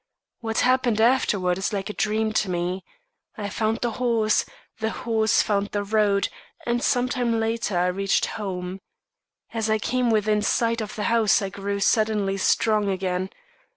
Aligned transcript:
What 0.39 0.61
happened 0.61 0.99
afterward 0.99 1.59
is 1.59 1.71
like 1.73 1.87
a 1.87 1.93
dream 1.93 2.33
to 2.33 2.49
me. 2.49 2.83
I 3.37 3.49
found 3.49 3.81
the 3.81 3.91
horse; 4.01 4.45
the 4.79 4.89
horse 4.89 5.43
found 5.43 5.67
the 5.67 5.83
road; 5.83 6.29
and 6.65 6.81
some 6.81 7.07
time 7.07 7.39
later 7.39 7.77
I 7.77 7.85
reached 7.85 8.25
home. 8.41 8.79
As 9.53 9.69
I 9.69 9.77
came 9.77 10.09
within 10.09 10.41
sight 10.41 10.81
of 10.81 10.95
the 10.95 11.03
house 11.03 11.39
I 11.43 11.49
grew 11.49 11.79
suddenly 11.79 12.37
strong 12.37 12.89
again. 12.89 13.29